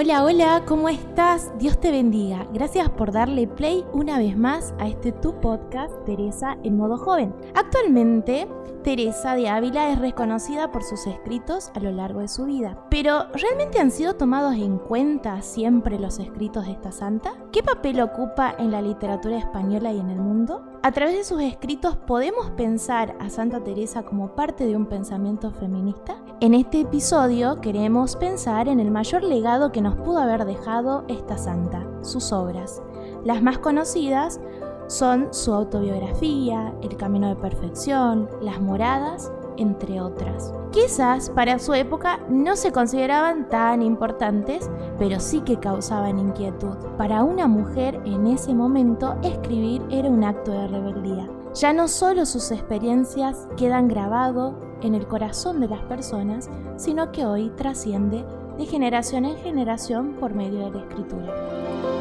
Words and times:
Hola, 0.00 0.22
hola, 0.22 0.62
¿cómo 0.64 0.88
estás? 0.88 1.50
Dios 1.58 1.80
te 1.80 1.90
bendiga. 1.90 2.46
Gracias 2.52 2.88
por 2.88 3.10
darle 3.10 3.48
play 3.48 3.84
una 3.92 4.16
vez 4.16 4.38
más 4.38 4.72
a 4.78 4.86
este 4.86 5.10
tu 5.10 5.40
podcast, 5.40 5.92
Teresa 6.04 6.56
en 6.62 6.76
modo 6.76 6.96
joven. 6.96 7.34
Actualmente, 7.56 8.46
Teresa 8.84 9.34
de 9.34 9.48
Ávila 9.48 9.90
es 9.90 9.98
reconocida 9.98 10.70
por 10.70 10.84
sus 10.84 11.04
escritos 11.08 11.72
a 11.74 11.80
lo 11.80 11.90
largo 11.90 12.20
de 12.20 12.28
su 12.28 12.44
vida. 12.44 12.78
Pero, 12.90 13.26
¿realmente 13.34 13.80
han 13.80 13.90
sido 13.90 14.14
tomados 14.14 14.54
en 14.54 14.78
cuenta 14.78 15.42
siempre 15.42 15.98
los 15.98 16.20
escritos 16.20 16.66
de 16.66 16.72
esta 16.72 16.92
santa? 16.92 17.32
¿Qué 17.50 17.64
papel 17.64 18.00
ocupa 18.00 18.54
en 18.56 18.70
la 18.70 18.80
literatura 18.80 19.36
española 19.36 19.92
y 19.92 19.98
en 19.98 20.10
el 20.10 20.20
mundo? 20.20 20.77
A 20.80 20.92
través 20.92 21.16
de 21.16 21.24
sus 21.24 21.42
escritos 21.42 21.96
podemos 21.96 22.50
pensar 22.50 23.16
a 23.18 23.30
Santa 23.30 23.64
Teresa 23.64 24.04
como 24.04 24.36
parte 24.36 24.64
de 24.64 24.76
un 24.76 24.86
pensamiento 24.86 25.50
feminista. 25.50 26.16
En 26.40 26.54
este 26.54 26.82
episodio 26.82 27.60
queremos 27.60 28.14
pensar 28.14 28.68
en 28.68 28.78
el 28.78 28.92
mayor 28.92 29.24
legado 29.24 29.72
que 29.72 29.80
nos 29.80 29.96
pudo 29.96 30.18
haber 30.18 30.44
dejado 30.44 31.04
esta 31.08 31.36
santa, 31.36 31.84
sus 32.02 32.32
obras. 32.32 32.80
Las 33.24 33.42
más 33.42 33.58
conocidas 33.58 34.40
son 34.86 35.34
su 35.34 35.52
autobiografía, 35.52 36.72
El 36.80 36.96
Camino 36.96 37.28
de 37.28 37.36
Perfección, 37.36 38.28
Las 38.40 38.60
Moradas, 38.60 39.32
entre 39.58 40.00
otras. 40.00 40.52
Quizás 40.70 41.30
para 41.30 41.58
su 41.58 41.74
época 41.74 42.20
no 42.28 42.56
se 42.56 42.72
consideraban 42.72 43.48
tan 43.48 43.82
importantes, 43.82 44.70
pero 44.98 45.20
sí 45.20 45.40
que 45.40 45.58
causaban 45.58 46.18
inquietud. 46.18 46.76
Para 46.96 47.24
una 47.24 47.46
mujer 47.46 48.00
en 48.04 48.26
ese 48.26 48.54
momento 48.54 49.16
escribir 49.22 49.82
era 49.90 50.08
un 50.08 50.24
acto 50.24 50.52
de 50.52 50.68
rebeldía. 50.68 51.28
Ya 51.54 51.72
no 51.72 51.88
solo 51.88 52.24
sus 52.24 52.50
experiencias 52.50 53.48
quedan 53.56 53.88
grabados 53.88 54.54
en 54.82 54.94
el 54.94 55.06
corazón 55.06 55.60
de 55.60 55.68
las 55.68 55.82
personas, 55.82 56.48
sino 56.76 57.10
que 57.10 57.26
hoy 57.26 57.50
trasciende 57.56 58.24
de 58.56 58.66
generación 58.66 59.24
en 59.24 59.36
generación 59.38 60.16
por 60.20 60.34
medio 60.34 60.66
de 60.66 60.70
la 60.70 60.80
escritura. 60.80 61.97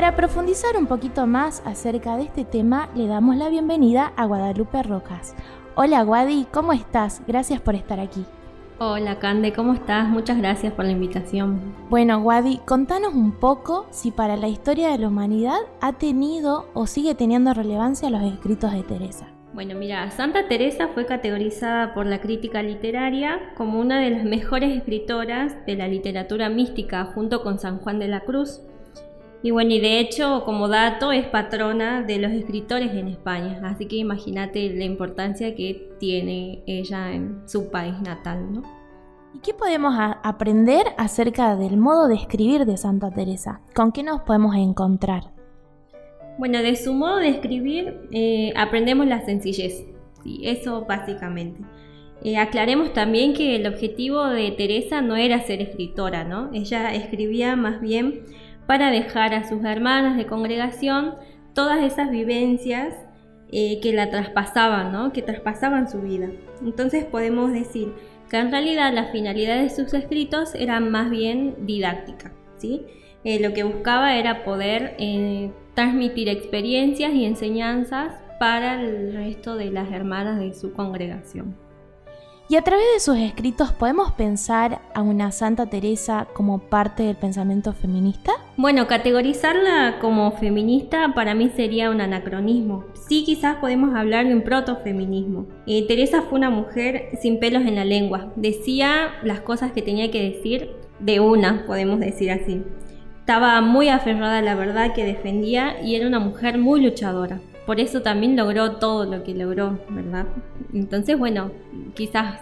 Para 0.00 0.16
profundizar 0.16 0.78
un 0.78 0.86
poquito 0.86 1.26
más 1.26 1.62
acerca 1.66 2.16
de 2.16 2.22
este 2.22 2.46
tema, 2.46 2.88
le 2.94 3.06
damos 3.06 3.36
la 3.36 3.50
bienvenida 3.50 4.14
a 4.16 4.24
Guadalupe 4.24 4.82
Rojas. 4.82 5.34
Hola 5.74 6.02
Guadi, 6.04 6.46
¿cómo 6.50 6.72
estás? 6.72 7.20
Gracias 7.26 7.60
por 7.60 7.74
estar 7.74 8.00
aquí. 8.00 8.24
Hola 8.78 9.18
Cande, 9.18 9.52
¿cómo 9.52 9.74
estás? 9.74 10.08
Muchas 10.08 10.38
gracias 10.38 10.72
por 10.72 10.86
la 10.86 10.92
invitación. 10.92 11.60
Bueno, 11.90 12.22
Guadi, 12.22 12.62
contanos 12.64 13.12
un 13.12 13.32
poco 13.32 13.88
si 13.90 14.10
para 14.10 14.38
la 14.38 14.48
historia 14.48 14.88
de 14.88 14.96
la 14.96 15.08
humanidad 15.08 15.58
ha 15.82 15.92
tenido 15.92 16.70
o 16.72 16.86
sigue 16.86 17.14
teniendo 17.14 17.52
relevancia 17.52 18.08
los 18.08 18.22
escritos 18.22 18.72
de 18.72 18.82
Teresa. 18.82 19.26
Bueno, 19.52 19.74
mira, 19.74 20.10
Santa 20.12 20.48
Teresa 20.48 20.88
fue 20.94 21.04
categorizada 21.04 21.92
por 21.92 22.06
la 22.06 22.22
crítica 22.22 22.62
literaria 22.62 23.52
como 23.54 23.78
una 23.78 24.00
de 24.00 24.08
las 24.08 24.24
mejores 24.24 24.74
escritoras 24.74 25.54
de 25.66 25.76
la 25.76 25.88
literatura 25.88 26.48
mística 26.48 27.04
junto 27.04 27.42
con 27.42 27.58
San 27.58 27.80
Juan 27.80 27.98
de 27.98 28.08
la 28.08 28.20
Cruz. 28.20 28.62
Y 29.42 29.52
bueno, 29.52 29.72
y 29.72 29.80
de 29.80 30.00
hecho, 30.00 30.42
como 30.44 30.68
dato, 30.68 31.12
es 31.12 31.26
patrona 31.26 32.02
de 32.02 32.18
los 32.18 32.30
escritores 32.32 32.92
en 32.92 33.08
España, 33.08 33.60
así 33.64 33.86
que 33.86 33.96
imagínate 33.96 34.68
la 34.74 34.84
importancia 34.84 35.54
que 35.54 35.90
tiene 35.98 36.62
ella 36.66 37.12
en 37.12 37.42
su 37.46 37.70
país 37.70 37.94
natal, 38.02 38.52
¿no? 38.52 38.62
¿Y 39.32 39.38
qué 39.38 39.54
podemos 39.54 39.94
aprender 39.96 40.84
acerca 40.98 41.56
del 41.56 41.76
modo 41.76 42.08
de 42.08 42.16
escribir 42.16 42.66
de 42.66 42.76
Santa 42.76 43.10
Teresa? 43.10 43.60
¿Con 43.74 43.92
qué 43.92 44.02
nos 44.02 44.20
podemos 44.22 44.56
encontrar? 44.56 45.32
Bueno, 46.36 46.58
de 46.62 46.74
su 46.76 46.92
modo 46.92 47.18
de 47.18 47.28
escribir 47.28 48.08
eh, 48.10 48.52
aprendemos 48.56 49.06
la 49.06 49.24
sencillez, 49.24 49.86
¿sí? 50.22 50.40
eso 50.42 50.84
básicamente. 50.84 51.60
Eh, 52.22 52.36
aclaremos 52.36 52.92
también 52.92 53.32
que 53.32 53.56
el 53.56 53.66
objetivo 53.66 54.26
de 54.26 54.50
Teresa 54.50 55.00
no 55.00 55.16
era 55.16 55.40
ser 55.40 55.62
escritora, 55.62 56.24
¿no? 56.24 56.50
Ella 56.52 56.94
escribía 56.94 57.56
más 57.56 57.80
bien 57.80 58.24
para 58.70 58.92
dejar 58.92 59.34
a 59.34 59.48
sus 59.48 59.64
hermanas 59.64 60.16
de 60.16 60.26
congregación 60.26 61.16
todas 61.54 61.82
esas 61.82 62.08
vivencias 62.08 62.94
eh, 63.50 63.80
que 63.80 63.92
la 63.92 64.10
traspasaban, 64.10 64.92
¿no? 64.92 65.12
que 65.12 65.22
traspasaban 65.22 65.90
su 65.90 66.00
vida. 66.02 66.28
Entonces 66.64 67.04
podemos 67.04 67.52
decir 67.52 67.92
que 68.30 68.36
en 68.36 68.52
realidad 68.52 68.94
la 68.94 69.06
finalidad 69.06 69.60
de 69.60 69.70
sus 69.70 69.92
escritos 69.92 70.54
era 70.54 70.78
más 70.78 71.10
bien 71.10 71.56
didáctica. 71.66 72.32
¿sí? 72.58 72.86
Eh, 73.24 73.40
lo 73.40 73.52
que 73.54 73.64
buscaba 73.64 74.16
era 74.16 74.44
poder 74.44 74.94
eh, 75.00 75.50
transmitir 75.74 76.28
experiencias 76.28 77.12
y 77.12 77.24
enseñanzas 77.24 78.22
para 78.38 78.80
el 78.80 79.14
resto 79.14 79.56
de 79.56 79.72
las 79.72 79.90
hermanas 79.90 80.38
de 80.38 80.54
su 80.54 80.74
congregación. 80.74 81.56
Y 82.50 82.56
a 82.56 82.62
través 82.62 82.84
de 82.94 82.98
sus 82.98 83.16
escritos 83.16 83.70
podemos 83.70 84.10
pensar 84.10 84.80
a 84.92 85.02
una 85.02 85.30
Santa 85.30 85.66
Teresa 85.66 86.26
como 86.32 86.58
parte 86.58 87.04
del 87.04 87.14
pensamiento 87.14 87.72
feminista? 87.72 88.32
Bueno, 88.56 88.88
categorizarla 88.88 89.98
como 90.00 90.32
feminista 90.32 91.14
para 91.14 91.32
mí 91.32 91.52
sería 91.54 91.90
un 91.90 92.00
anacronismo. 92.00 92.86
Sí, 93.08 93.22
quizás 93.24 93.58
podemos 93.58 93.94
hablar 93.94 94.26
de 94.26 94.34
un 94.34 94.42
protofeminismo. 94.42 95.46
Eh, 95.68 95.86
Teresa 95.86 96.22
fue 96.22 96.40
una 96.40 96.50
mujer 96.50 97.10
sin 97.22 97.38
pelos 97.38 97.62
en 97.62 97.76
la 97.76 97.84
lengua. 97.84 98.32
Decía 98.34 99.12
las 99.22 99.42
cosas 99.42 99.70
que 99.70 99.82
tenía 99.82 100.10
que 100.10 100.32
decir 100.32 100.70
de 100.98 101.20
una, 101.20 101.64
podemos 101.68 102.00
decir 102.00 102.32
así. 102.32 102.64
Estaba 103.20 103.60
muy 103.60 103.90
aferrada 103.90 104.38
a 104.38 104.42
la 104.42 104.56
verdad 104.56 104.92
que 104.92 105.04
defendía 105.04 105.80
y 105.84 105.94
era 105.94 106.08
una 106.08 106.18
mujer 106.18 106.58
muy 106.58 106.82
luchadora 106.82 107.38
por 107.70 107.78
eso 107.78 108.02
también 108.02 108.34
logró 108.34 108.78
todo 108.78 109.04
lo 109.04 109.22
que 109.22 109.32
logró, 109.32 109.78
¿verdad? 109.90 110.26
Entonces, 110.74 111.16
bueno, 111.16 111.52
quizás 111.94 112.40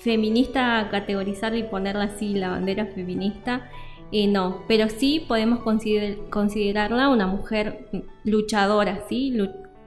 feminista 0.00 0.86
categorizarla 0.90 1.56
y 1.56 1.62
ponerla 1.62 2.04
así, 2.04 2.34
la 2.34 2.50
bandera 2.50 2.84
feminista, 2.84 3.70
eh, 4.12 4.26
no, 4.26 4.64
pero 4.68 4.90
sí 4.90 5.24
podemos 5.26 5.60
considerarla 6.28 7.08
una 7.08 7.26
mujer 7.26 7.88
luchadora, 8.24 9.00
¿sí? 9.08 9.34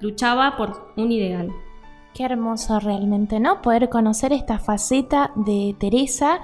luchaba 0.02 0.58
por 0.58 0.92
un 0.98 1.12
ideal. 1.12 1.52
Qué 2.16 2.24
hermoso 2.24 2.80
realmente, 2.80 3.40
¿no? 3.40 3.62
Poder 3.62 3.90
conocer 3.90 4.34
esta 4.34 4.58
faceta 4.58 5.30
de 5.36 5.76
Teresa, 5.80 6.40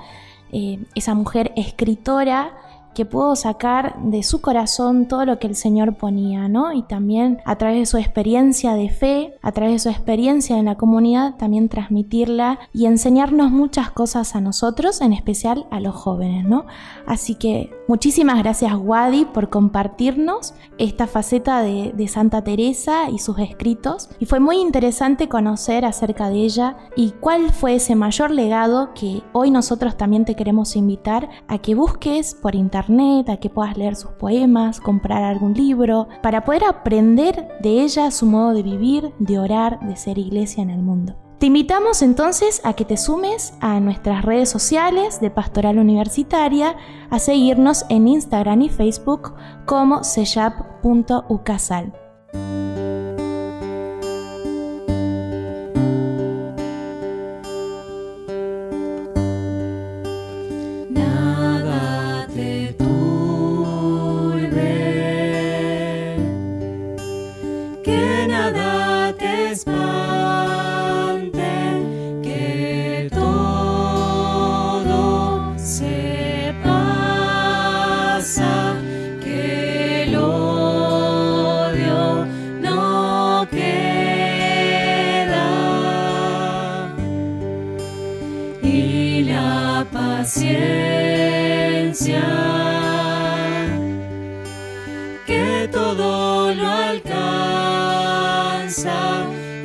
eh, 0.52 0.86
esa 0.94 1.16
mujer 1.16 1.52
escritora 1.56 2.56
que 2.96 3.06
pudo 3.06 3.36
sacar 3.36 4.02
de 4.02 4.24
su 4.24 4.42
corazón 4.42 5.08
todo 5.08 5.26
lo 5.26 5.38
que 5.38 5.46
el 5.46 5.56
Señor 5.56 5.98
ponía, 5.98 6.48
¿no? 6.48 6.74
Y 6.74 6.82
también 6.82 7.42
a 7.46 7.58
través 7.58 7.78
de 7.78 7.86
su 7.86 7.98
experiencia 7.98 8.74
de 8.74 8.90
fe, 8.90 9.36
a 9.44 9.52
través 9.52 9.74
de 9.74 9.80
su 9.80 9.90
experiencia 9.90 10.58
en 10.58 10.66
la 10.66 10.76
comunidad, 10.76 11.36
también 11.36 11.70
transmitirla 11.70 12.58
y 12.74 12.88
enseñarnos 12.88 13.52
muchas 13.52 13.92
cosas 13.92 14.36
a 14.36 14.42
nosotros, 14.42 15.02
en 15.02 15.14
especial 15.14 15.68
a 15.70 15.80
los 15.80 15.94
jóvenes, 15.94 16.46
¿no? 16.46 16.66
Así 17.06 17.36
que 17.36 17.70
muchísimas 17.88 18.40
gracias 18.40 18.74
Wadi 18.74 19.26
por 19.26 19.50
compartirnos 19.50 20.56
esta 20.78 21.06
faceta 21.06 21.62
de, 21.62 21.92
de 21.96 22.08
Santa 22.08 22.44
Teresa 22.44 23.10
y 23.10 23.20
sus 23.20 23.38
escritos. 23.40 24.10
Y 24.20 24.26
fue 24.26 24.40
muy 24.40 24.58
interesante 24.58 25.28
conocer 25.28 25.84
acerca 25.84 26.30
de 26.30 26.38
ella 26.38 26.78
y 26.96 27.12
cuál 27.20 27.52
fue 27.52 27.76
ese 27.76 27.96
mayor 27.96 28.32
legado 28.32 28.94
que 28.94 29.22
hoy 29.34 29.52
nosotros 29.52 29.98
también 29.98 30.24
te 30.24 30.36
queremos 30.36 30.78
invitar 30.78 31.30
a 31.50 31.58
que 31.58 31.76
busques 31.76 32.34
por 32.36 32.56
internet 32.56 32.85
a 33.28 33.38
que 33.38 33.50
puedas 33.50 33.78
leer 33.78 33.96
sus 33.96 34.12
poemas, 34.12 34.80
comprar 34.80 35.24
algún 35.24 35.54
libro, 35.54 36.08
para 36.22 36.44
poder 36.44 36.64
aprender 36.64 37.48
de 37.62 37.82
ella 37.82 38.12
su 38.12 38.26
modo 38.26 38.54
de 38.54 38.64
vivir, 38.64 39.14
de 39.20 39.40
orar, 39.40 39.80
de 39.82 39.96
ser 39.96 40.18
iglesia 40.18 40.62
en 40.62 40.70
el 40.70 40.82
mundo. 40.82 41.16
Te 41.40 41.48
invitamos 41.48 42.02
entonces 42.02 42.62
a 42.64 42.74
que 42.74 42.86
te 42.86 42.96
sumes 42.96 43.54
a 43.60 43.80
nuestras 43.80 44.24
redes 44.24 44.50
sociales 44.50 45.20
de 45.20 45.30
Pastoral 45.30 45.80
Universitaria, 45.80 46.78
a 47.10 47.20
seguirnos 47.20 47.86
en 47.90 48.08
Instagram 48.08 48.62
y 48.62 48.70
Facebook 48.70 49.34
como 49.66 50.04
seyap.ucasal. 50.04 52.05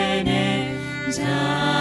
ya. 1.11 1.72